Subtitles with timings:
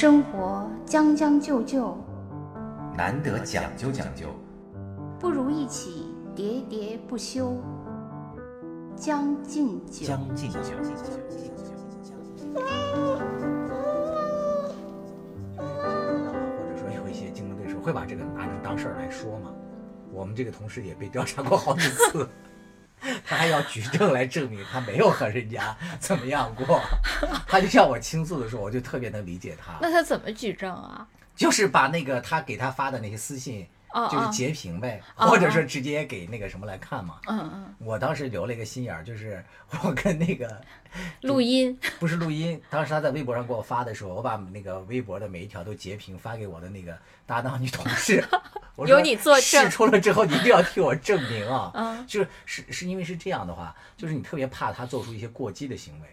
[0.00, 1.98] 生活将将就就，
[2.96, 4.28] 难得讲究讲究，
[5.18, 7.56] 不如一起喋喋不休。
[8.94, 10.60] 将进酒，将进酒。
[10.60, 10.70] 或
[16.62, 19.50] 者说有一些竞争对手会把这个拿成当事儿来说嘛。
[20.12, 22.28] 我们这个同事也被调查过好几次，
[23.24, 26.80] 他还要举证来证明他没有和人家怎么样过。
[27.46, 31.06] 他就向我倾诉的时候，我就特别能理解他，那他怎么举证啊？
[31.36, 33.66] 就是把那个他给他发的那些私信。
[34.10, 37.20] 就是截屏呗，哦或者说直接给那个什么来看嘛。
[37.26, 39.42] 嗯嗯，我当时留了一个心眼儿，就是
[39.82, 40.60] 我跟那个
[41.22, 41.78] 录音。
[41.98, 48.22] 不是录音，当时他在微博上给我发的时候，我把那个微博的每一条都截屏发给我的那个搭档女同事，
[48.76, 51.70] 我说有你作证事出了之后，你一定要替我证明啊。
[51.74, 56.08] 嗯就是是是因为是这样的话，就是你特别怕他做出一些过激的行为。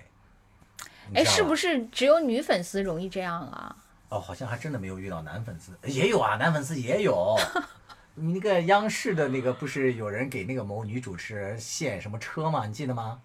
[1.14, 3.76] 哎，是不是只有女粉丝容易这样啊？
[4.10, 7.36] 哦，好像还真的没有遇到男粉丝，也有啊，男粉丝也有。
[8.14, 12.66] 你那个央视的那个不是有人给那个某女主持人献什么车吗？
[12.66, 13.20] 你记得吗？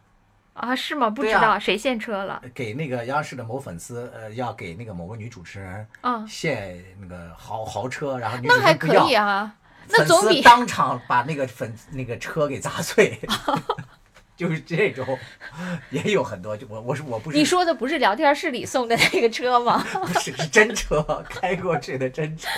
[0.55, 1.09] 啊，是吗？
[1.09, 2.43] 不知道、谁献车了？
[2.53, 9.55] 给那个央视的某粉丝，呃，要给那个某个女主持人啊献那个豪豪车，然后女主那还可持人不要以啊，
[9.89, 13.17] 那总比当场把那个粉那个车给砸碎
[14.41, 15.19] 就是这种，
[15.91, 16.57] 也有很多。
[16.57, 19.85] 就我我是我不是你说的不是聊天室里送的那个车吗？
[19.93, 22.49] 不是是真车， 开过去的真车。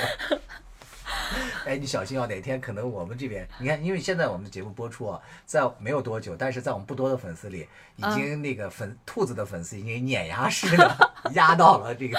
[1.66, 7.66] 哎，你小心哦，哪天可能我们这边，你看，因为现在我们的节目播出啊，在没有多久，但是在我们不多的粉丝里，
[7.96, 12.16] 已嗯经那个粉、兔子的粉丝已经碾压式的压到了这个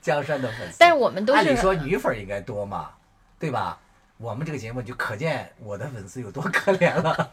[0.00, 0.78] 江山的粉丝。
[0.78, 2.92] 但是我们都是按理说女粉应该多嘛，
[3.38, 3.78] 对吧？
[4.16, 7.30] 我们这个节目就可见我的粉丝有多可怜了，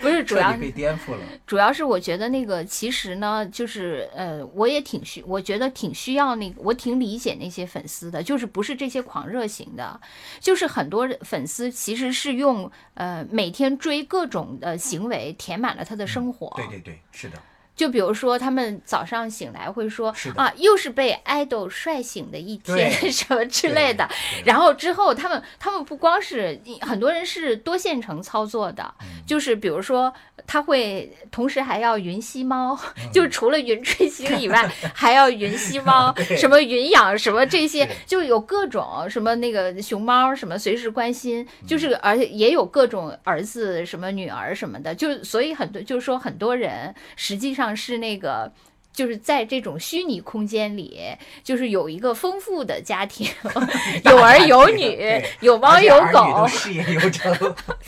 [0.00, 1.20] 不是主要被颠覆了。
[1.46, 10.00] 主要是我觉得那个其实呢，就是呃，我也挺需，我觉得挺需要那个，我挺理解那些粉丝的，就是不是这些狂热型的，
[10.40, 16.52] 就是很多粉丝其实是用呃每天追各种的行为填满了他的生活。
[16.56, 17.38] 对对对，是的，
[17.80, 24.06] 就比如说，他们早上醒来会说啊，又是被爱豆帅醒的一天， 什么之类的。
[24.44, 29.22] 然后之后，他们他们不光是很多人是多线程操作的，嗯。
[29.26, 30.12] 就是比如说
[30.46, 41.90] 他会同时还要云吸猫，嗯就是除了云追星以外， 还要云吸猫，什么云养什么这些，就有各种什么那个熊猫什么随时关心，嗯就是。
[42.02, 48.52] 而且也有各种儿子什么女儿什么的，就所以很多就是说很多人实际上是那个。
[48.92, 51.00] 就是在这种虚拟空间里，
[51.44, 53.24] 就是有一个丰富的家庭，
[54.04, 54.98] 有儿有女，
[55.40, 57.32] 有猫有狗事业有成。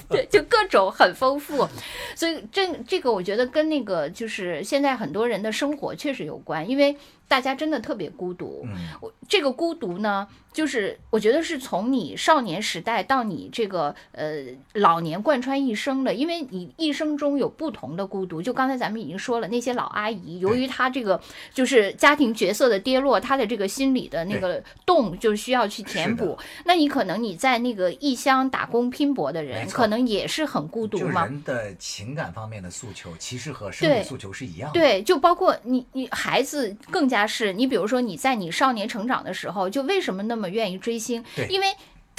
[0.08, 1.68] 对，就各种很丰富，
[2.14, 6.96] 所以这这个我觉得跟那个就是现在很多人的生活确实有关，因为
[7.32, 8.60] 大家真的特别孤独。
[8.66, 14.44] 嗯，我这个孤独呢，就是我觉得是从你少年时代到你这个呃
[14.74, 18.42] 老年贯穿一生的，因为你一生中有不同的孤独。
[18.42, 21.18] 就刚才咱们已经说了，那些老阿姨，由于她这个
[21.54, 26.36] 就是家庭角色的跌落，她的这个心理的那个洞就需要去填补。
[26.66, 31.24] 那你可能你在那个异乡打工拼搏的人，可能也是很孤独就嘛。
[31.24, 34.78] 人的情感方面的诉求，其实和生理诉求是一样的。
[34.78, 41.24] 对，就包括你，你孩子更加是你，比如说你在你少年成长的时候，就为什么那么愿意追星？
[41.48, 41.66] 因为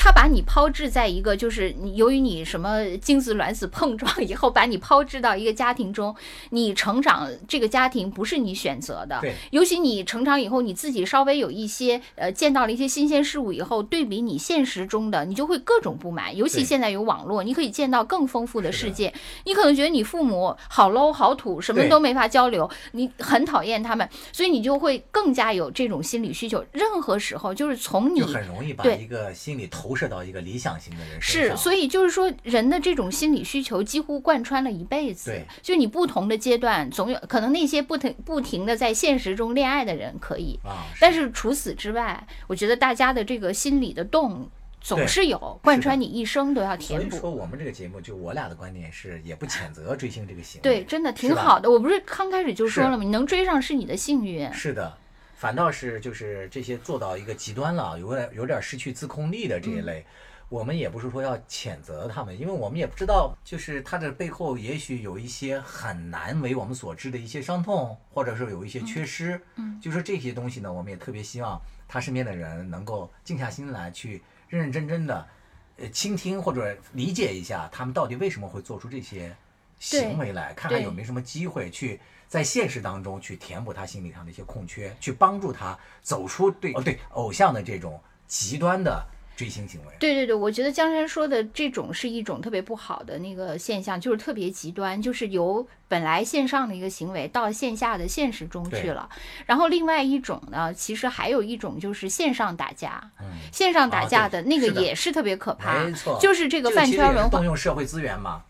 [0.04, 6.14] 他把你抛掷在一个，就是由于你什么精子卵子碰撞以后，把你抛掷到一个家庭中，
[6.50, 16.36] 你成长这个家庭不是你选择的，对尤其你成长以后，你自己稍微有一些呃见到了一些新鲜事物以后，对比你现实中的，你就会各种不满。
[16.36, 19.14] 尤其现在有网络，你可以见到更丰富的世界。
[19.46, 26.62] 你可能觉得你父母好 low 好土，什么都没法交流，你很讨厌他们，所以你就会更加有这种心理需求。
[26.74, 35.46] 任何时候，就是从你就很容易把对一个心理投射到一个理想型的人身上是，所以就是说，人的这种心理需求几乎贯穿了一辈子对。
[35.62, 44.50] 就你不同的阶段，总有可能那些不停不停的在现实中恋爱的人可以，啊，但是除此之外，我觉得大家的这个心理的洞
[44.82, 47.10] 总是有，贯穿你一生都要填补。
[47.10, 50.62] 所以说我们这个节目，就我俩的观点是，也不谴责追星这个行为。
[50.62, 51.72] 对，真的挺好的。
[51.72, 53.04] 我不是刚开始就说了吗？
[53.04, 54.52] 你能追上是你的幸运。
[54.52, 54.98] 是的，
[55.44, 60.06] 反倒是就是这些做到一个极端了，有点有点失去自控力的这一类。
[60.48, 69.38] 我们也不是说要谴责他们，因为我们也不知道，就是他的背后也许有一些很难为我们所知的一些伤痛，或者是有一些缺失。
[69.58, 75.28] 嗯就说这些东西呢，我们也特别希望他身边的人能够静下心来，去认认真真的，
[75.76, 79.36] 呃，倾听或者理解一下他们到底为什么会做出这些
[79.78, 82.00] 行为来，看看有没有什么机会去
[82.34, 89.94] 在现实当中去填补他心理上的一些空缺，去帮助他走出对哦对偶像的这种极端的追星行为。
[90.00, 99.08] 对对对，我觉得江山说的这种是一种特别不好的那个现象，就是特别极端，就是由本来线上的一个行为到线下的现实中去了。
[99.46, 108.42] 然后另外一种呢，其实还有一种就是线上打架，嗯，线上打架的那个也是特别可怕，没错，就是这个饭圈文化动用社会资源嘛。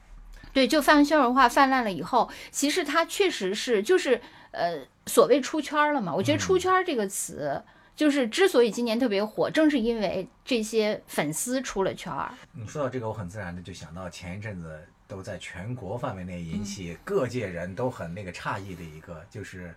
[0.54, 4.22] 对，就饭圈文化泛滥了以后，其实它确实是就是
[4.52, 6.14] 呃所谓出圈儿了嘛。
[6.14, 7.62] 我觉得“出圈儿”这个词，
[7.96, 12.32] 就是之所以今年特别火，正是因为这些粉丝出了圈儿。
[12.54, 19.76] 你说到这个，我很自然的就想到前一阵子都在全国范围内嗯引起各界人都很那个诧异的一个，就是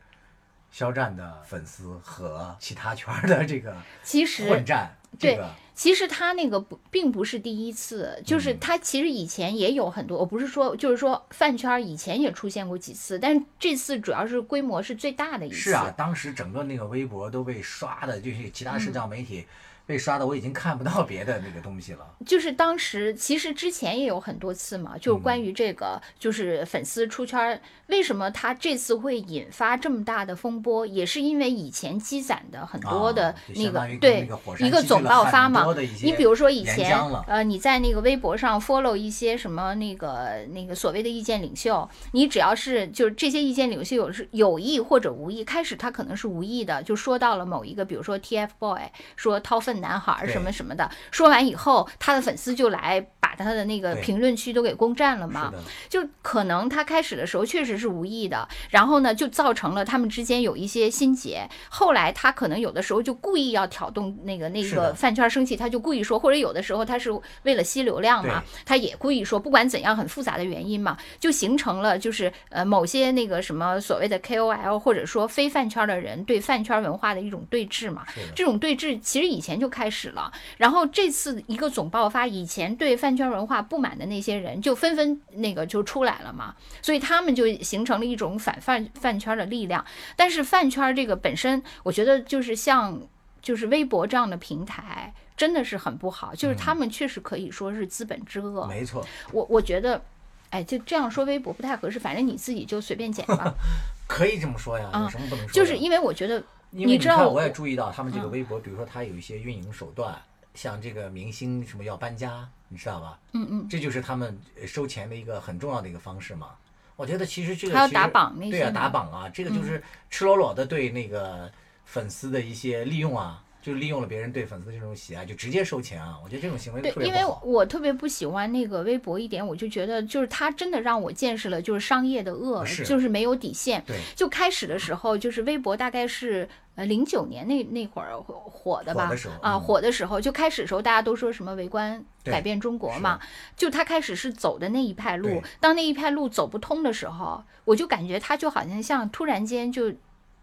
[0.77, 15.57] 肖战的粉丝和其他圈儿的这个其实混战，对这个其实他那个不并不是第一次，就是嗯他其实以前也有很多，我不是说就是说饭圈儿以前也出现过几次，但是这次主要是规模是最大的一次。
[15.57, 19.47] 是啊，当时整个那个微博都被刷的，就是其他社嗯交媒体
[19.87, 22.07] 被刷的，我已经看不到别的那个东西了。
[22.27, 35.65] 就是当时其实之前也有很多次嘛，就关于这个，就是粉丝出圈儿，为什么他这次会引发这么大的风波，也是因为以前积攒的很多的那个、对那个一个总爆发嘛
[36.03, 36.99] 你比如说以前
[37.29, 55.53] 呃你在那个微博上 follow 一些什么那个那个所谓的意见领袖，你只要是就是这些意见领袖有是有意或者无意，开始他可能是无意的，就说到了某一个，比如说 TFBOY 说掏粪男孩儿什么什么的，说完以后，他的粉丝就来把他的那个评论区都给攻占了嘛。
[55.89, 61.49] 就可能他开始的时候确实是无意的，然后呢，就造成了他们之间有一些心结。
[61.69, 67.11] 后来他可能有的时候就故意要挑动那个那个饭圈生气，他就故意说，或者有的时候他是
[67.43, 78.05] 为了吸流量嘛，他也故意说，不管怎样很复杂的原因嘛，就形成了就是呃某些那个什么所谓的 KOL 或者说非饭圈的人对饭圈文化的一种对峙嘛。
[78.35, 89.85] 这种对峙其实以前就开始了，然后这次一个总爆发，以前对饭圈文化不满的那些人就纷纷那个就出来了嘛，所以他们就形成了一种反饭饭圈的力量。
[90.17, 93.01] 但是饭圈这个本身，我觉得就是像
[93.41, 95.15] 就是微博这样的平台。
[95.37, 98.67] 真的是很不好，就是他们确实可以说是资本之恶。
[98.67, 100.03] 没错，我我觉得，
[100.49, 103.53] 哎，就这样说微博不太合适，反正你自己就随便剪吧。
[104.09, 105.53] 可以这么说呀，啊有什么不能说？
[105.53, 106.43] 就是因为我觉得
[106.77, 110.15] 因为你看，我我也注意到他们这个嗯微博，比如说他有一些运营手段，
[110.55, 113.19] 像这个明星什么要搬家，你知道吧？
[113.33, 116.51] 嗯嗯，这就是他们呃收钱的一个很重要的一个方式嘛。
[116.97, 121.51] 我觉得其实这个其实还要打榜那对啊，打榜啊，这个嗯就是赤裸裸的对那个
[121.85, 126.17] 粉丝的一些利用啊，就利用了别人对粉丝的这种喜爱，就直接收钱啊。
[126.23, 127.21] 我觉得这种行为对，因为。
[127.43, 133.83] 我特别不喜欢那个微博一点，我就觉得就是他真的让我见识了就是商业的恶，是就是没有底线。
[133.85, 139.11] 对，就开始的时候，就是微博大概是呃零九年那那会儿火火的吧，
[139.41, 143.19] 啊嗯火的时候，就开始的时候大家都说什么围观改变中国嘛，
[143.57, 149.93] 就他开始是走的那一派路，当那一派路走不通的时候，我就感觉他就好像像突然间就。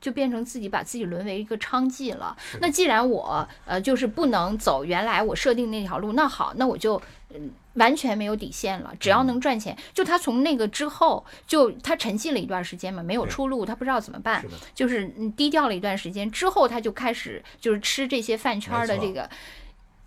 [0.04, 2.36] 就变成自己把自己沦为一个娼妓了。
[2.60, 7.02] 那既然我呃就是不能走原来我设定那条路，那好，那我就
[7.34, 9.78] 嗯完全没有底线了，只嗯要能赚钱。
[9.94, 14.44] 就他从那个之后，就他沉寂了一段时间嘛，没有出路，他不知道怎么办
[14.76, 19.30] 就是嗯低调了一段时间之后，他就开始就是吃这些饭圈儿的这个。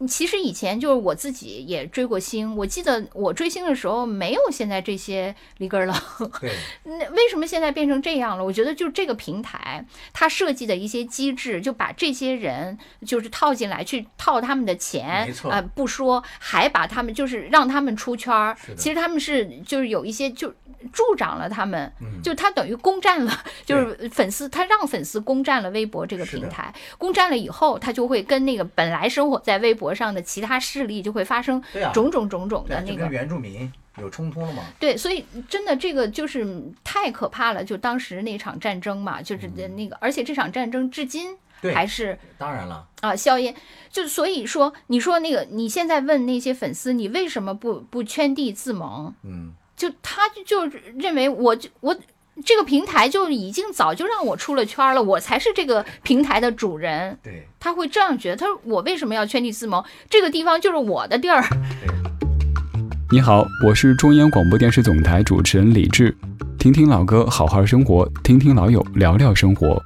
[0.06, 5.94] 其实以前就是我自己也追过星，我记得我追星的时候没有现在这些里根儿了。
[6.40, 6.52] 对，
[6.84, 8.44] 那为什么现在变成这样了？
[8.44, 12.76] 我觉得就这个平台，它设计的一些机制，就把这些人
[13.06, 20.52] 就是套进来，去套他们的钱没，错呃，不说，还把他们就是让他们出圈儿其实他们是就是有一些就
[20.92, 31.62] 助长了他们，嗯，就他等于攻占了，就是粉丝，他让粉丝攻占了微博这个平台，攻占了以后，他就会跟那个本来生活在微博上的其他势力就会发生
[31.92, 34.62] 种种种种的那个就跟原住民有冲突了吗。
[34.78, 36.46] 对，所以真的这个就是
[36.84, 37.64] 太可怕了。
[37.64, 41.36] 就当时那场战争嘛，就是那个，而且这场战争至今
[41.74, 43.54] 还是当然了，啊硝烟。
[43.90, 49.14] 就所以说，你说那个你现在问那些粉丝，你为什么不不圈地自萌？
[49.22, 51.96] 嗯，就他就就认为我就我。
[52.44, 57.18] 这个平台就已经早就让我出了圈了，我才是这个平台的主人。
[57.22, 59.82] 对他会这样觉得，他说我为什么要圈地自萌？
[60.10, 61.42] 这个地方就是我的地儿。
[63.10, 66.14] 你好，我是中央广播电视总台主持人李志，
[66.58, 69.82] 听听老歌，好好生活，听听老友，聊聊生活。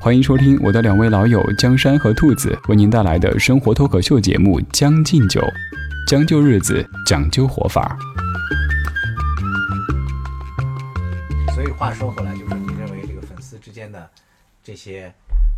[0.00, 5.40] 欢迎收听我的两位老友江山和兔子为您带来的生活脱口秀节目《将进酒》，
[6.06, 7.98] 将就日子，讲究活法。
[11.78, 14.10] 话说回来，就是你认为这个粉丝之间的
[14.64, 15.14] 这些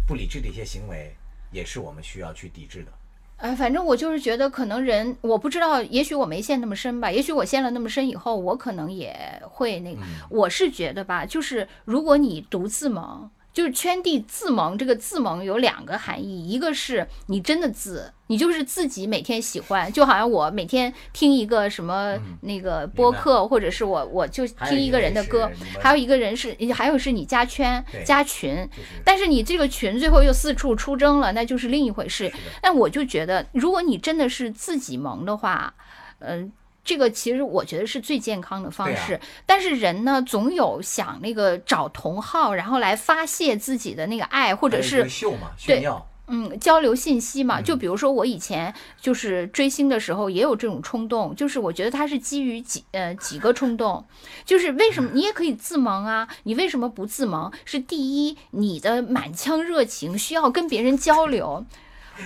[0.06, 1.16] 不理智的一些行为，
[1.50, 2.92] 也是我们需要去抵制的。
[3.38, 10.02] 哎，反正我就是觉得，可能人我不知道，也许我没陷那么深吧，也许我陷了那么深以后，我可能也会那个。
[10.28, 28.68] 我是觉得吧，就是如果你独自萌，就是圈地自萌，这个自萌有两个含义，一个是你真的自，你就是自己每天喜欢，就好像我每天听一个什么那个播客，或者是我我就听一个人的歌，还有一个人是，还有是你加圈加群，
[29.04, 32.32] 但是你这个群最后又四处出征了，那就是另一回事。
[32.62, 35.74] 但我就觉得，如果你真的是自己萌的话，
[36.20, 36.52] 嗯。
[36.82, 47.60] 这个其实我觉得是最健康的方式，但是人呢总有想那个找同好，然后来发泄自己的那个爱，或者是秀嘛，炫耀，嗯，交流信息嘛。
[47.60, 54.04] 就比如说我以前就是追星的时候也有这种冲动，就是我觉得它是基于几呃几个冲动，
[54.44, 56.26] 就是为什么你也可以自萌啊？
[56.44, 57.52] 你为什么不自萌？
[57.64, 61.64] 是第一，你的满腔热情需要跟别人交流。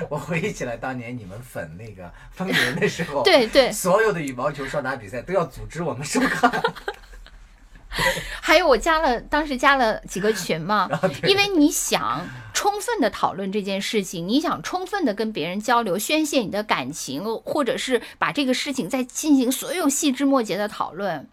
[0.08, 6.62] 我回忆起来，当年你们粉那个风云的时候， 对对，所有的羽毛球双打比赛都要组织我们收看。
[8.40, 10.88] 还有我加了，当时加了几个群嘛，
[11.22, 21.28] 因为你想充分的讨论这件事情，你想充分的跟别人交流，宣泄你的感情，或者是把这个事情再进行所有细枝末节的讨论。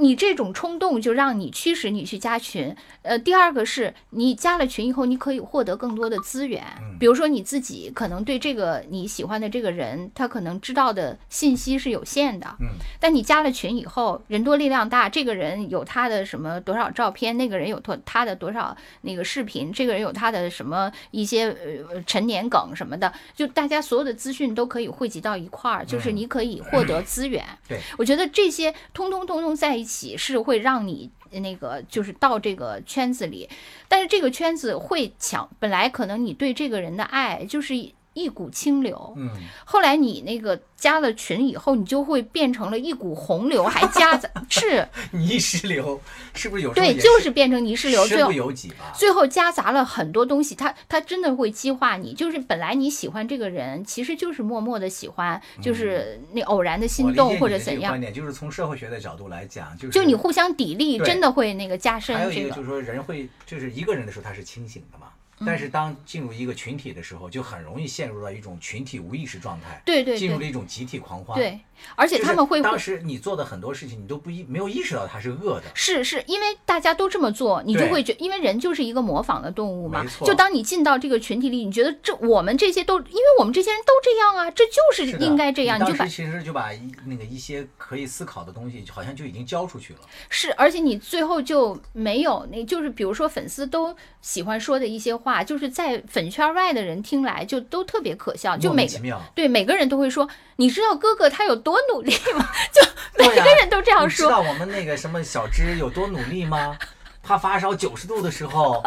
[0.00, 6.64] 你这种冲动就让你驱使你去加群，呃，第二个是你加了群以后，你可以获得更多的资源，
[6.98, 27.78] 比如说你自己可能对这个你喜欢的这个人，他可能知道的信息是有限的，嗯，但你加了群以后，人多力量大，这个人有他的什么多少照片，那个人有他他的多少那个视频，这个人有他的什么一些呃陈年梗什么的，就大家所有的资讯都可以汇集到一块儿，就是你可以获得资源，对。
[27.98, 29.89] 我觉得这些通通通通在一起。
[29.90, 33.48] 喜事会让你那个就是到这个圈子里，
[33.88, 37.74] 但是这个圈子会抢，本来可能你对这个人的爱就是
[38.20, 39.30] 一股清流，嗯，
[39.64, 40.60] 后来你那个。
[40.80, 46.00] 加了群以后，你就会变成了一股洪流，还夹杂 是泥石流，
[46.32, 46.72] 是不是有？
[46.72, 48.90] 对，就是变成泥石流，最后有几吧。
[48.96, 52.14] 最后夹杂了很多东西，它它真的会激化你。
[52.14, 57.92] 就是本来你喜欢这个人，其实就是默默的喜欢，就是那偶然的心动或者怎样。
[57.92, 62.16] 观点就是从社会学的角度来讲，就是就你互相砥砺，真的会那个加深。
[62.16, 65.08] 还有一个就是说，人会就是一个人的时候他是清醒的嘛。
[65.44, 71.38] 但是当进入一个群体的时候，就很容易陷入到一种群体无意识状态，对对，进入了一种集体狂欢。
[71.38, 71.58] 对，
[71.96, 75.64] 而且他们会当时你做的很多事情，你都不意没有意识到它是恶的。
[75.74, 80.02] 是是，因为大家都这么做，你就会觉，因为人就是一个模仿的动物嘛。
[80.02, 80.26] 没错。
[80.26, 86.70] 就当你进到这个群体里，你觉得这我们这些都，因为我们这些人都这样啊，这就是应该这样，你就把其实就把
[87.06, 90.00] 那个一些可以思考的东西，好像就已经交出去了。
[90.28, 96.00] 是，而且你最后就没有那，就是比如说粉丝都喜欢说的一些话，就是在。
[96.08, 98.88] 粉圈外的人听来就都特别可笑，就每
[99.34, 102.48] 对每个人都会说，你知道哥哥他有多努力吗？
[102.72, 102.82] 就
[103.18, 104.26] 每个人都这样说。
[104.26, 106.76] 知道我们那个什么小芝有多努力吗？
[107.22, 108.82] 他发烧九十度的时候。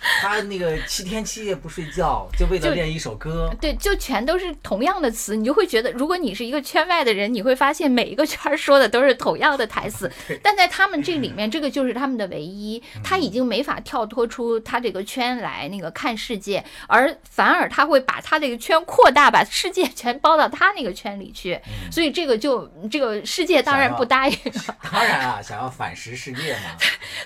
[0.20, 3.52] 他那个七天七夜不睡觉，就为了练一首歌。
[3.60, 10.10] 对，就全都是同样的词，你就会觉得，如果你是一个圈外的人，你会发现每一个圈说的都是同样的台词。
[10.42, 21.58] 但在他们这里面，这个就是他们的唯一，他已经没法跳脱出他这个圈来那个看世界，而反而他会把他这个圈扩大，把世界全包到他那个圈里去。
[21.90, 24.38] 所以这个就这个世界当然不答应。
[24.92, 26.76] 当然啊，想要反食世界嘛。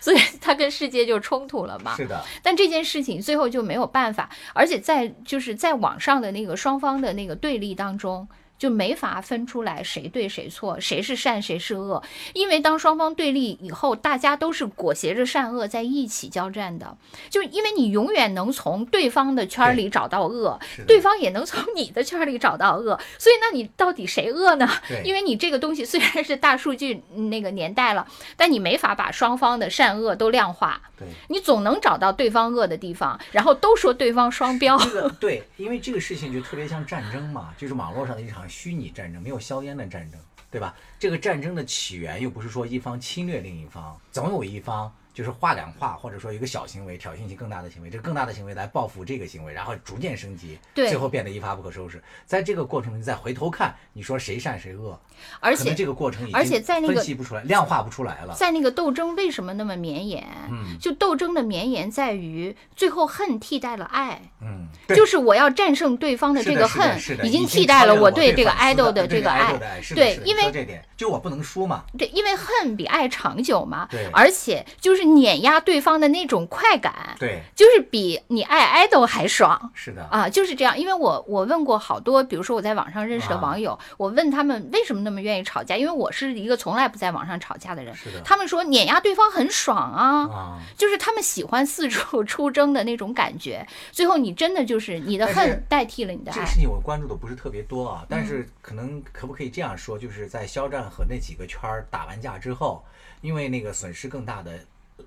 [0.01, 1.95] 所以他跟世界就冲突了嘛。
[1.97, 2.25] 是的。
[2.43, 2.62] 但这。
[2.63, 8.29] 这件事情最后就没有办法，而且在就是在网上的那个双方的那个对立当中。
[8.63, 12.01] 就没法分出来谁对谁错，谁是善谁是恶，
[12.33, 16.97] 因为当双方对立以后，大家都是裹挟着善恶在一起交战的。
[17.29, 24.71] 就因为你永远能从对方的圈里找到恶，对方也能从你的圈里找到恶，所以那你到底谁恶呢？
[25.03, 30.81] 因为你这个东西虽然是大数据那个年代了，但你没法把双方的善恶都量化。
[30.97, 34.79] 对，你总能找到对方恶的地方，然后都说对方双标。
[34.79, 38.49] 这个对，因为这个事情就特别像战争嘛，就是网络上的一场。
[38.53, 40.77] 虚拟战争没有硝烟的战争，对吧？
[40.99, 52.03] 这个战争的起源又不是说一方侵略另一方，总有一方就是话两话，或者说一个小行为挑衅性更大的行为，这个更大的行为来报复这个行为，然后逐渐升级，对最后变得一发不可收拾。
[52.25, 54.99] 在这个过程中，你再回头看，你说谁善谁恶，
[55.41, 58.35] 而且这个过程已经而且在那个分析不出来，量化不出来了。
[58.35, 60.27] 在那个斗争为什么那么绵延？
[60.51, 69.53] 嗯就斗争的绵延在于最后恨替代了爱，嗯，就是我要战胜对方的这个恨，已经经替代了我对这个爱豆的这个爱
[69.95, 71.85] 对因为这点，就我不能输嘛。
[71.99, 79.71] 对，因为恨比爱长久嘛对，而且就是碾压对方的那种快感，对，就是比你爱 idol 还爽。
[79.75, 83.43] 是的，啊，就是这样，因为我我问过好多，比如说我在网上认识的啊。
[83.43, 88.21] 网友，我问他们为什么那么愿意吵架，因为我是一个从来不在网上吵架的人，是的。
[88.25, 90.59] 他们说碾压对方很爽啊，啊。
[90.77, 98.07] 就是他们喜欢四处 出征的那种感觉，最后你真的就是你的恨代替了你的爱这个事，情我关注的不是特别多啊，嗯。
[98.09, 102.85] 但是可能可不可以这样说，就是在肖战和那几个圈儿打完架之后，
[103.21, 104.53] 因为那个损失更大的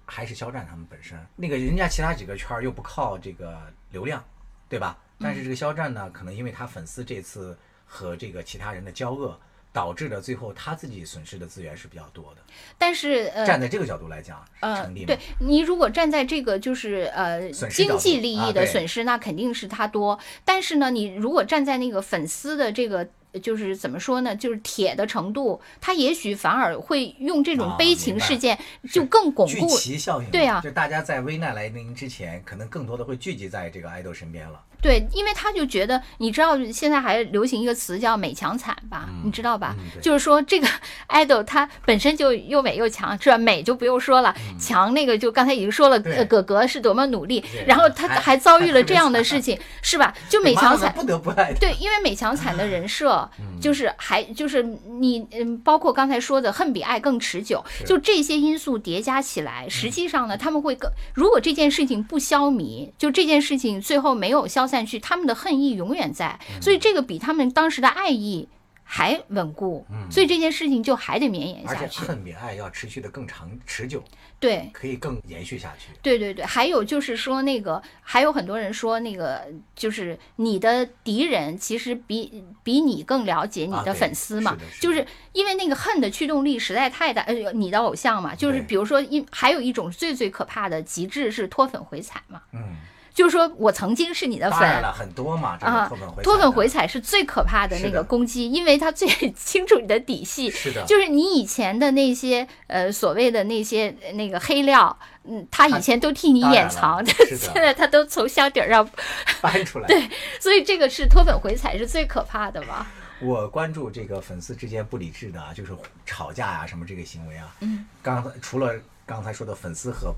[0.06, 3.62] 还是肖战他们本身，那个人家其他几个圈儿又不靠这个
[3.92, 4.24] 流量，
[4.70, 4.98] 对吧？
[5.20, 9.40] 但是这个肖战呢，可能因为他粉丝这次和这个其他人的交恶。
[9.76, 12.42] 导致的最后他自己损失的资源是比较多的。
[12.78, 15.08] 但是呃，站在这个角度来讲，呃成立，吗？
[15.08, 20.18] 对你如果站在这个就是呃经济利益的损失，那肯定是他多。
[20.46, 23.06] 但是呢，你如果站在那个粉丝的这个。
[23.40, 24.36] 就是怎么说呢？
[24.36, 28.58] 就是铁的程度，他也许反而会用这种啊悲情事件
[28.92, 29.68] 就更巩聚固。
[29.68, 34.62] 齐效应，对啊就大家在危难来临之前，可能更多的会聚集在这个爱豆身边了。
[34.86, 39.10] 对，因为他就觉得，你知道现在还流行一个词叫“美强惨”吧？
[39.24, 39.76] 你知道吧？
[39.80, 40.68] 嗯就是说这个
[41.10, 43.38] idol 他本身就又美又强，是吧？
[43.38, 46.00] 美就不用说了，强那个就刚才已经说了，
[46.30, 50.14] 哥哥是多么努力，然后他还还遭遇了这样的事情，是吧？
[50.30, 50.94] 就美强惨。
[50.94, 51.54] 不得不爱。
[51.54, 53.28] 对，因为美强惨的人 设，
[53.62, 54.62] 就是还就是
[55.00, 68.50] 你嗯，包括刚才说的恨比爱更持久，就这些因素叠加起来，实际上呢，他们会更，如果这件事情不消弭，就这件事情最后没有消散去，他们的恨意永远在，所以这个比他们当时的爱意
[68.84, 72.00] 还稳固，所以这件事情就还得绵延而且下去。
[72.06, 74.04] 恨比爱要持续的更长持久，
[74.40, 75.90] 对，可以更延续下去。
[76.04, 85.04] 对对对，还有就是说那个，还有很多人说那个，就是你的敌人其实比比你更了解你的粉丝嘛，是是就是
[85.34, 92.76] 因为那个恨的驱动力实在太大，呃，你的偶像嘛，就是比如说一还有一种最最可怕的极致是脱粉回踩嘛，嗯，
[93.16, 94.60] 就是说我曾经是你的粉。
[94.60, 107.04] 当然了，很多嘛，这啊个脱粉回，脱粉回踩踩是最可怕的那个攻击，因为他最 清楚你的底细，是的，就是你以前的那些呃所谓的那些呃那个黑料，嗯，他以前都替你掩藏，
[107.38, 108.88] 现在他都从箱顶上，
[109.42, 109.88] 搬出来。
[109.88, 112.86] 对所以这个是脱粉回踩是最可怕的嘛。
[113.22, 115.72] 我关注这个粉丝之间不理智的啊，就是
[116.06, 117.56] 吵架呀、什么这个行为啊。
[117.62, 118.76] 嗯，刚才除了
[119.06, 120.14] 刚才说的粉丝和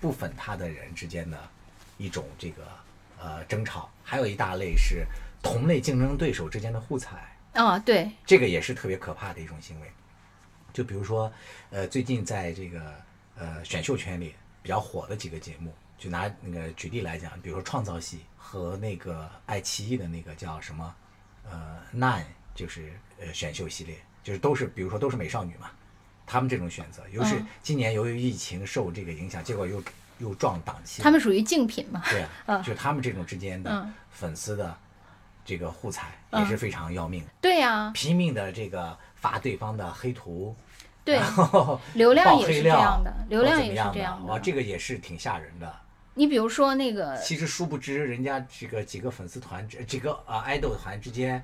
[0.00, 1.38] 不粉他的人之间的
[2.00, 2.62] 一种这个
[3.20, 5.04] 呃争吵，还有一大类是
[5.42, 7.36] 同类竞争对手之间的互踩。
[7.52, 9.90] 啊，对，这个也是特别可怕的一种行为。
[10.72, 11.30] 就比如说，
[11.70, 12.80] 呃，最近在这个
[13.36, 20.94] 呃选秀圈里比较火的几个节目，就拿那个举例来讲，比如说创造系和那个爱奇艺的那个叫什么
[21.50, 25.70] 呃 Nine，就是呃选秀系列，就是都是比如说都是美少女嘛，
[26.24, 29.82] 他们这种选择，尤其嗯今年由于疫情受这个影响，结果又
[30.20, 32.02] 又撞档期，他们属于竞品嘛。
[32.08, 32.62] 对啊， 嗯。
[32.62, 33.92] 就他们这种之间的嗯。
[34.10, 34.76] 粉丝的
[35.44, 36.42] 这个互踩嗯。
[36.42, 37.24] 也是非常要命。
[37.24, 37.30] 的。
[37.40, 40.54] 对呀、拼命的这个发对方的黑图，
[41.04, 41.16] 对。
[41.16, 43.98] 然后 流量也是这样的流量也是这样的。
[43.98, 45.74] 样哇，这个也是挺吓人的。
[46.14, 51.42] 你比如说那个，其实殊不知，人家这个几个粉丝团这几个啊爱豆团之间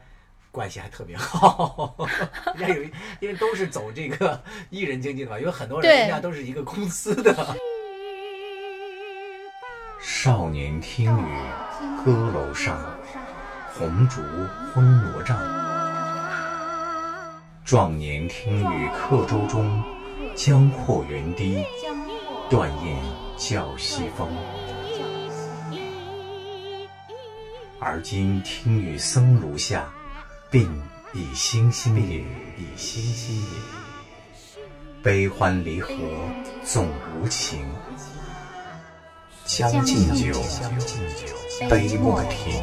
[0.51, 1.95] 关系还特别好，
[2.57, 2.83] 人家有
[3.21, 7.57] 因为都是走这个艺人经济的嘛，有很多人人家都是一个公司的。
[10.09, 11.37] 少年听雨
[12.05, 12.79] 歌楼上，
[13.75, 14.23] 红烛
[14.73, 15.37] 昏罗帐。
[17.64, 19.83] 壮年听雨客舟中，
[20.37, 21.64] 江阔云低，
[22.49, 22.97] 断雁
[23.37, 24.29] 叫西风。
[27.81, 29.92] 而今听雨僧庐下，
[30.53, 30.69] 鬓
[31.14, 32.19] 已星星也，
[32.57, 33.49] 已星星也。
[35.03, 35.90] 悲欢离合
[36.62, 37.66] 总无情，
[39.47, 40.35] 将进酒，
[41.71, 42.61] 杯莫停。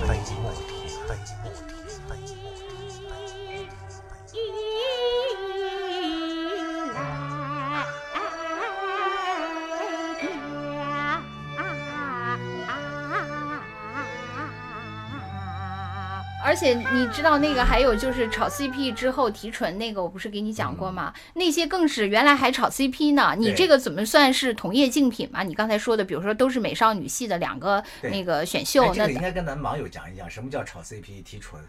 [16.53, 21.11] 而且你知道那个还有就是炒 CP 之后提纯那个，我不是给你讲过吗？
[21.33, 23.33] 那些更是原来还炒 CP 呢。
[23.35, 25.41] 你这个怎么算是同业竞品嘛？
[25.41, 31.59] 你刚才说的，比如说都是美少女系的两个那个选秀，那个应该跟咱们网友讲一讲，什么叫炒 CP 提纯，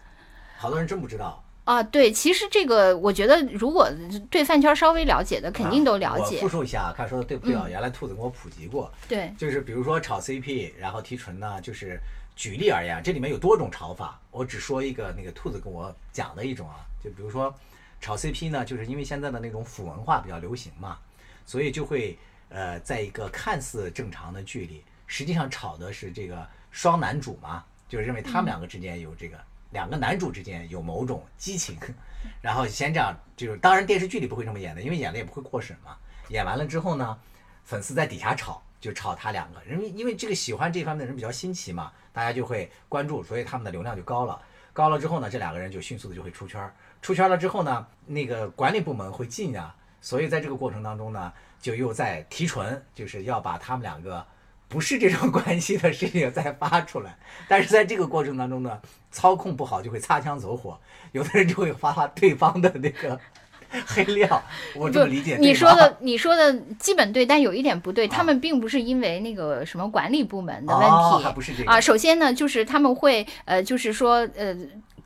[0.55, 1.43] 好多人真不知道。
[1.63, 3.89] 啊，对，其实这个我觉得如果
[4.29, 6.47] 对饭圈稍微了解的，肯定都了解啊我复。
[6.47, 7.65] 述一下，看说的对不对啊？
[7.67, 11.99] 原来兔子跟我普及过，对，就是比如说炒 CP，然后提纯呢，就是
[12.35, 17.53] 举例而言，这里面有多种炒法，我只说一个那个兔子跟我讲的一种啊，就比如说
[18.01, 20.97] 炒 CP 呢，就是因为现在的那种腐文化比较流行嘛，
[21.45, 22.17] 所以就会
[22.49, 29.37] 呃，在一个看似正常的剧里，实际上炒的是这个双男主嘛，就是认为他们两个之间有这个、
[29.71, 31.77] 两个男主之间有某种激情，
[32.41, 35.95] 然后先这样，就是当然电视剧里不会这么演的，因为演了也不会过审嘛。
[36.29, 37.17] 演完了之后呢，
[37.63, 44.39] 粉丝在底下吵，就炒他两个，因为因为这个喜欢这方面的人比较新奇嘛，大家就会关注，所以他们的流量就高了。
[44.73, 46.71] 高了之后呢，这两个人就迅速的就会出圈。
[47.01, 54.23] 出圈了之后呢，那个管理部门会进呀，所以在这个过程当中呢，就又在提纯，就是要把他们两个
[54.67, 57.17] 不是这种 关系的事情再发出来。
[57.47, 60.79] 但是在这个过程当中呢，操控不好就会擦枪走火，
[61.11, 63.19] 有的人就会发对方的那个
[63.85, 64.43] 黑料。
[64.75, 71.79] 我这么理解，你说的 你说的基本对，但有一点不对，他啊们并不是因为那个什么管理部门的问哦题还不是这个啊。
[71.81, 74.55] 首先呢，就是他们会呃，就是说呃。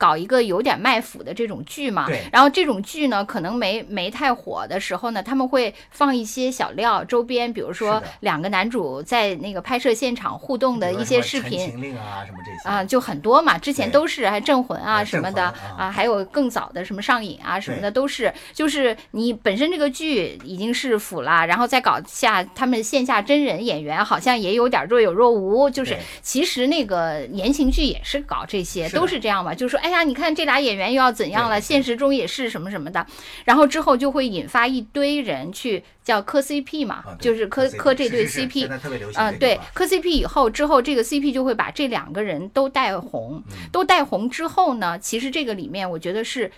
[0.00, 2.06] 搞一个有点卖腐的这种剧嘛。
[2.06, 11.60] 对，然后这种剧呢，可能没没太火的时候呢，他们会放一些小料周边，比如说两个男主在那个拍摄现场互动的一些视频，
[11.98, 12.68] 啊什么这些。
[12.68, 15.54] 啊，就很多嘛，之前都是还镇魂啊呃什么的啊。
[15.76, 33.04] 啊，还有更早的什么上瘾啊什么的都是，就是你本身这个剧已经是腐了，然后再搞下他们线下真人演员，好像也有点若有若无，就是其实那个言情剧也是搞这些，是都是这样嘛，就是说，哎呀，你看这俩演员又要怎样了，现实中也是什么什么的，
[33.44, 43.68] 然后之后就会引发一堆人去叫磕 CP 嘛啊，就是磕磕磕这对 CP，现在特别流行啊、这个吧，对磕 CP 以后之后，这个 CP 就会把这两个人都带红，嗯。
[43.72, 46.50] 都带红之后呢，其实这个里面我觉得是。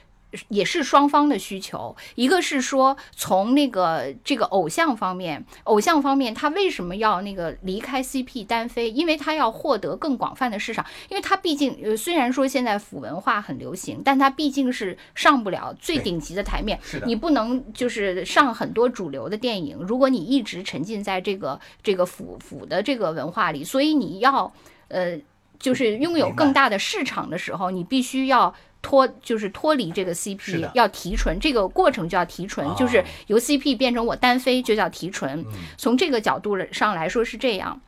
[0.48, 8.90] 也是双方的需求，一个是说从那个这个偶像方面，偶像方面他为什么要那个离开 CP 单飞？
[8.90, 24.52] 因为他要获得更广泛的市场，因为他毕竟呃虽然说现在腐文化很流行，但他毕竟是上不了最顶级的台面你不能就是上很多主流的电影，如果你一直沉浸在这个这个腐腐的这个文化里，所以你要
[24.88, 25.18] 呃
[25.58, 28.54] 就是拥有更大的市场的时候，你必须要。
[28.82, 35.40] 脱就是脱离这个 CP，要提纯，这个过程就要提纯，啊就是由 CP 变成我单飞就叫提纯。
[35.40, 35.46] 嗯
[35.78, 37.80] 从这个角度上来说是这样。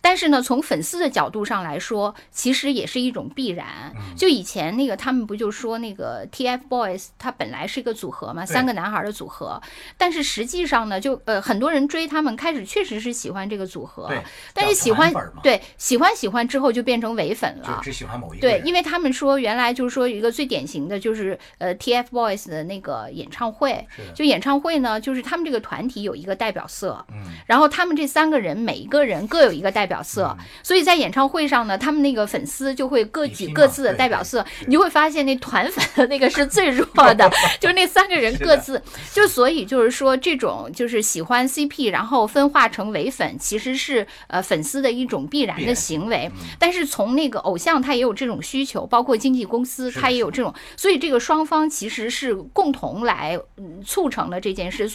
[0.00, 3.66] 但是呢，从粉丝的角度上来说，其实也是一种必然。
[3.94, 9.60] 嗯就以前那个他们不就说那个 TFBOYS，他本来是一个组合嘛，三个男孩的组合。
[9.96, 17.76] 但是实际上呢，就呃很多人追他们，开始确实是喜欢这个组合对，但是喜欢对喜欢喜欢之后就变成伪粉了。
[17.76, 38.80] 就只喜欢某一个对，因为他们说原来就是说有一个最典型的就是呃 TFBOYS 的那个演唱会就演唱会呢，就是他们这个团体有一个代表色，嗯然后他们这三个人每一个人各有一个代表色，所以在演唱会上呢，他们那个粉丝就会各举各自的代表色，是你就会发现那团粉的那个是最弱的， 就是那三个人各自，
[39.12, 46.30] 就所以就是说这种就是喜欢 CP，然后分化成伪粉，其实是呃粉丝的一种必然的行为。
[46.60, 54.88] 但是从那个偶像他也有这种需求，包括经纪公司他也有这种，所以这个双方其实是共同来嗯促成了这件事，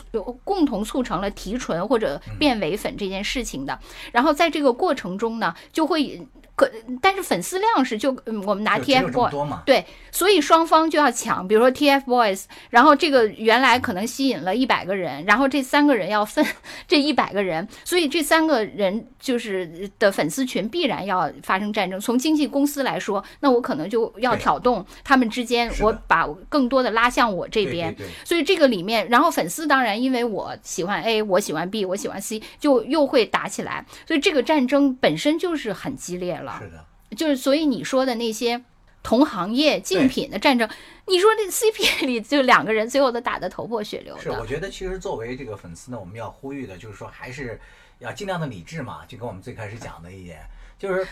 [0.46, 2.36] 共同促成了提纯或者嗯。
[2.46, 3.80] 变伪粉这件事情的。
[4.12, 6.22] 然后在这个过过程中呢，就会
[6.56, 16.46] 可，但是粉丝量是就嗯我们拿 TFBOYS，对，所以双方就要抢，比如说 TFBOYS，然后这个原来可能吸引了一百个人，然后这三个人要分
[16.88, 22.00] 这一百个人，所以这三个人就是的粉丝群必然要发生战争。
[22.00, 27.94] 从经纪公司来说，那我可能就要挑动他们之间，我把更多的拉向我这边。
[28.24, 33.86] 所以这个里面，然后粉丝当然因为我喜欢 A，我喜欢 B，我喜欢 C，就又会打起来。
[34.08, 36.45] 所以这个战争本身就是很激烈了。
[36.60, 38.62] 是的，就是所以你说的那些
[39.04, 40.68] 同行业竞品的战争，
[41.08, 47.60] 你说这 CP 里就两个人最后都打得头破血流是我，觉得其实作为这个粉丝呢，我们要呼吁的就是说，还是
[48.00, 50.40] 要尽量的理智嘛，就跟我们最开始讲的一点，
[50.78, 51.08] 就是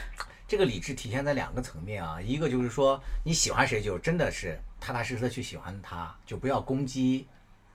[0.47, 7.25] 这个理智体现在两个层面啊，一个就是说你喜欢谁就真的是踏踏实实的去喜欢他，就不要攻击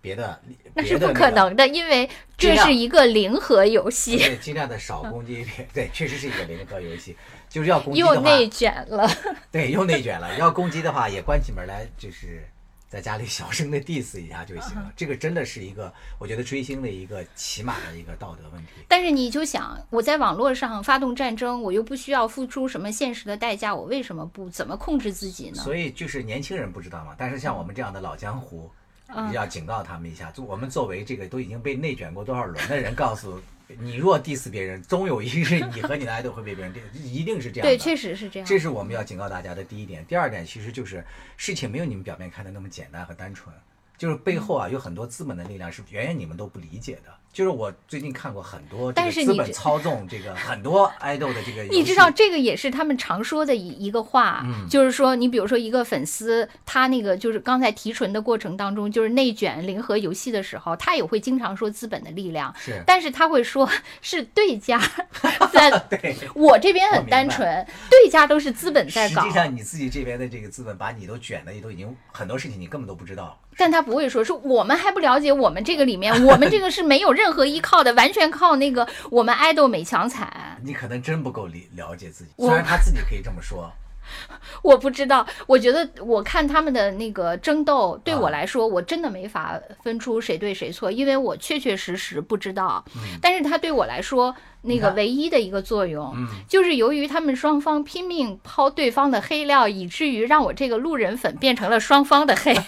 [0.01, 0.41] 别的，
[0.75, 7.17] 那是不可能的，因为这是一个零和游戏，对，尽量的少攻击别，对，确实是一个零和游戏，
[7.49, 9.11] 就是要攻击的话，又内卷了。
[9.51, 10.37] 对，又内卷了。
[10.39, 12.47] 要攻击的话，也关起门来，就是
[12.89, 14.93] 在家里小声的 diss 一下就行了。
[14.97, 18.73] 这个真的是一个，我觉得追星的一个起码的一个道德问题。
[18.89, 25.63] 但是你就想，我在网络上发动战争，我又不需要付出什么现实的代价，我为什么不怎么控制自己呢？
[25.63, 28.71] 所以就是年轻人不知道嘛，但是像我们这样的老江湖，
[29.15, 30.31] 嗯要警告他们一下。
[30.31, 33.39] 就我们作为这个都已经被内卷过多少轮的人，告诉
[33.81, 37.77] 你，若 diss 别人，终有一日你和你的 idol 会被别人 diss，一定是这样的。
[37.77, 38.49] 对，确实是这样。
[38.49, 40.05] 这是我们要警告大家的第一点。
[40.07, 41.05] 第二点，其实就是
[41.37, 43.55] 事情没有你们表面看的那么简单和单纯，
[43.99, 47.13] 就是背后啊有很多资本的力量是远远你们都不理解的。
[47.31, 64.81] 就是我最近看过很多这但个资本是你这操纵这个很多 idol 的这个， 你知道这个也是他们常说的一一个话，嗯就是说，你比如说一个粉丝，他那个就是刚才提纯的过程当中，就是内卷零和游戏的时候，他也会经常说资本的力量，是但是他会说是对家
[65.53, 65.71] 在。
[65.91, 66.17] 对。
[66.35, 73.39] 我这边很单纯，对家都是资本在搞实际，上你自己这边的这个资本把你都卷的，也都已经很多事情你根本都不知道。
[73.59, 80.57] 但他不会说是我们还不了解我们这个里面，我们这个是没有任何依靠的，完全靠那个我们爱豆美强惨。
[80.65, 83.71] 你可能真不够理了解自己，虽然他自己可以这么说，
[84.63, 92.85] 我不知道，我觉得我看他们的那个争斗，对我啊来说，我真的没法分出谁对谁错，因为我确确实实不知道。
[93.21, 102.57] 但是他对我来说，那个唯一的一个作用，嗯就是由于他们双方拼命抛对方的黑料，以至于让我这个路人粉变成了双方的黑。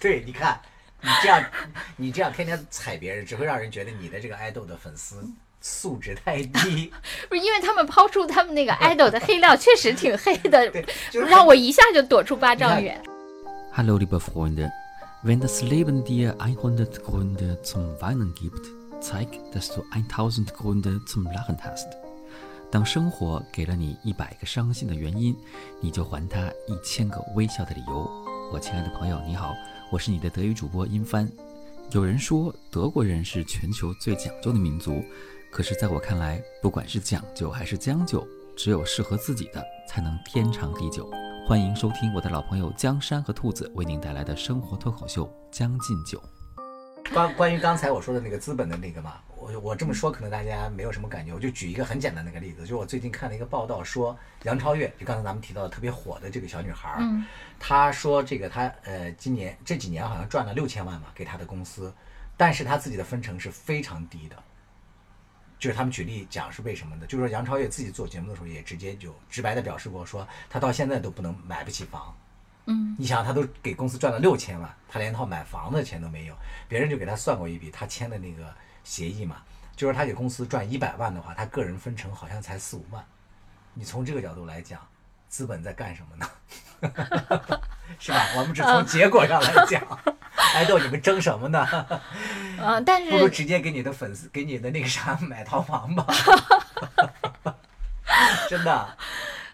[0.00, 0.58] 对，你看，
[1.02, 1.44] 你这样，
[1.96, 5.22] 你这样天天踩别人，只会让人觉得你的这个爱豆的粉丝
[5.60, 6.90] 素质太低。
[7.28, 12.98] 不是因为他们抛出他们那个 idol 的黑料，确实挺黑的对，就是让我一下就躲出八丈远。
[13.72, 14.70] Hallo liebe Freunde,
[15.22, 18.66] wenn das Leben dir 100 Gründe zum Weinen gibt,
[19.02, 21.88] zeig, dass du 1000 Gründe zum Lachen hast.
[22.72, 25.36] 当生活给了你一百个伤心的原因，
[25.80, 28.29] 你就还他一千个微笑的理由。
[28.52, 29.54] 我亲爱的朋友，你好，
[29.92, 31.30] 我是你的德语主播殷帆。
[31.92, 35.04] 有人说德国人是全球最讲究的民族，
[35.52, 41.08] 可是在我看来，不管是讲究还是将就，只有适合自己的才能天长地久。
[41.46, 46.18] 欢迎收听我的老朋友江山和兔子为您带来的生活脱口秀《将进酒》。
[47.12, 57.24] 关关于刚才我说的那个资本的那个嘛，我我这么说可能大家没有什么感觉，我就举一个很简单的一个例子，就是我最近看了一个报道说，杨超越，就刚才咱们提到的特别火的这个小女孩儿，嗯
[57.58, 61.92] 她说这个她呃今年这几年好像赚了六千万嘛，给她的公司，
[62.36, 64.36] 但是她自己的分成是非常低的。
[65.58, 67.04] 就是他们举例讲是为什么呢？
[67.06, 72.16] 就是说杨超越自己做节目的时候也直接就直白的表示过，说她到现在都不能买不起房，
[72.70, 76.36] 嗯，你想，他都给公司赚了六千万，他连套买房的钱都没有，
[76.68, 78.44] 别人就给他算过一笔，他签的那个
[78.84, 79.38] 协议嘛，
[79.74, 83.04] 就是他给公司赚一百万的话，他个人分成好像才四五万。
[83.74, 84.80] 你从这个角度来讲，
[85.28, 86.28] 资本在干什么呢？
[87.98, 88.24] 是吧？
[88.36, 89.82] 我们只从结果上来讲，
[90.54, 92.00] 爱豆你们争什么呢？
[92.62, 96.06] 嗯、但是不如直接给你的粉丝，给你的那个啥买套房吧。
[98.48, 98.96] 真的，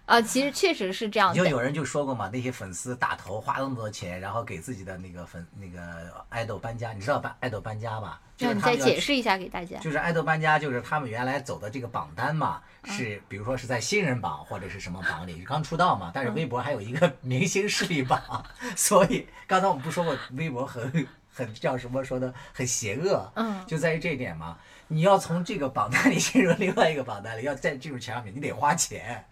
[0.07, 1.37] 啊、其实确实是这样的。
[1.37, 5.81] 就有人就说过嘛，那些粉丝打头花那么多钱，然后给自己的那个粉那个
[6.29, 8.21] 爱豆搬家，你知道搬爱豆搬家吧？
[8.37, 9.79] 就是他们要去再解释一下给大家。
[9.79, 18.21] 就是爱豆搬家，就是他们原来走的这个榜单嘛，嗯是比如说是在新人榜或者是什么榜里刚出道嘛，嗯但是微博还有一个 明星势力榜，
[18.77, 29.25] 所以刚才我们不说过微博很很叫什么说的很邪恶，嗯就在于这一点嘛，你要从这个榜单里进入另外一个榜单里，要再进入前两名，你得花钱，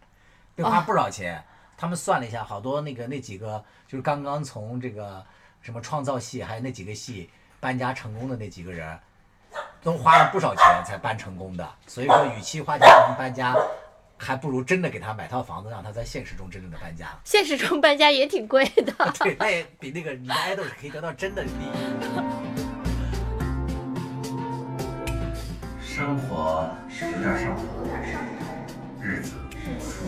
[0.57, 1.43] 得花哦不少钱。
[1.77, 5.23] 他们算了一下，好多那个那几个就是刚刚从这个
[5.61, 8.97] 什么创造系，还有那几个系搬家成功的那几个人，
[9.83, 11.69] 都花了不少钱才搬成功的。
[11.89, 13.57] 所以说，与其花钱让他搬家，
[14.17, 17.09] 还不如真的给他买套房子，让他在现实中真正的搬家。
[17.25, 18.93] 现实中搬家也挺贵的。
[19.19, 21.69] 对，那也比那个你的爱豆是可以得到真的利益。
[25.83, 27.63] 生活有点上头，
[29.01, 29.35] 日子